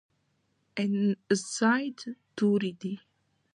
ان 0.81 0.93
زاید 1.53 1.99
توري 2.35 2.71
دي. 2.81 2.93